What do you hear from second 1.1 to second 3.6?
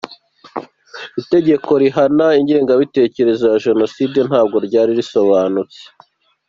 Itegeko rihana ingengabitekerezo